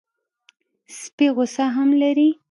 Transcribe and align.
سپي 0.99 1.27
غصه 1.35 1.65
هم 1.75 1.89
لري. 2.01 2.29